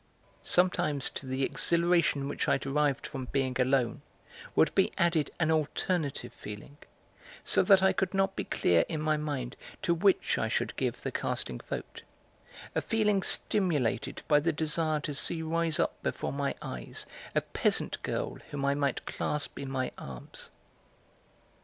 Sometimes 0.41 1.11
to 1.11 1.27
the 1.27 1.43
exhilaration 1.43 2.27
which 2.27 2.47
I 2.47 2.57
derived 2.57 3.05
from 3.05 3.25
being 3.25 3.55
alone 3.61 4.01
would 4.55 4.73
be 4.73 4.91
added 4.97 5.29
an 5.39 5.51
alternative 5.51 6.33
feeling, 6.33 6.77
so 7.43 7.61
that 7.61 7.83
I 7.83 7.93
could 7.93 8.11
not 8.15 8.35
be 8.35 8.43
clear 8.43 8.83
in 8.89 8.99
my 8.99 9.15
mind 9.15 9.55
to 9.83 9.93
which 9.93 10.39
I 10.39 10.47
should 10.47 10.75
give 10.75 11.03
the 11.03 11.11
casting 11.11 11.59
vote; 11.59 12.01
a 12.73 12.81
feeling 12.81 13.21
stimulated 13.21 14.23
by 14.27 14.39
the 14.39 14.51
desire 14.51 15.01
to 15.01 15.13
see 15.13 15.43
rise 15.43 15.79
up 15.79 16.01
before 16.01 16.33
my 16.33 16.55
eyes 16.63 17.05
a 17.35 17.41
peasant 17.41 18.01
girl 18.01 18.39
whom 18.49 18.65
I 18.65 18.73
might 18.73 19.05
clasp 19.05 19.59
in 19.59 19.69
my 19.69 19.91
arms. 19.99 20.49